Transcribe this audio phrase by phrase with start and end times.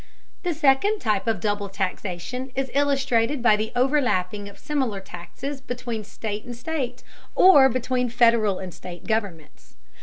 [0.41, 6.03] The second type of double taxation is illustrated by the overlapping of similar taxes between
[6.03, 7.03] state and state,
[7.35, 9.75] or between Federal and state governments.